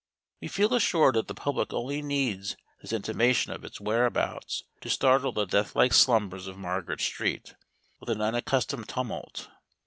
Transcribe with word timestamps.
We 0.41 0.47
feel 0.47 0.73
assured 0.73 1.13
that 1.13 1.27
the 1.27 1.35
public 1.35 1.71
only 1.73 2.01
needs 2.01 2.57
this 2.81 2.91
intimation 2.91 3.51
of 3.51 3.63
its 3.63 3.79
whereabouts 3.79 4.63
to 4.81 4.89
startle 4.89 5.31
the 5.31 5.45
death 5.45 5.75
like 5.75 5.93
slumbers 5.93 6.47
of 6.47 6.57
Margaret 6.57 7.01
Street 7.01 7.53
with 7.99 8.09
an 8.09 8.19
unaccustomed 8.19 8.89
tumult. 8.89 9.47